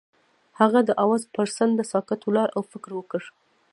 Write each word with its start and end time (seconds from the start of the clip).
هغه 0.59 0.79
د 0.85 0.89
اواز 1.03 1.23
پر 1.33 1.47
څنډه 1.55 1.83
ساکت 1.91 2.19
ولاړ 2.25 2.49
او 2.57 2.61
فکر 2.71 2.89
وکړ. 2.95 3.21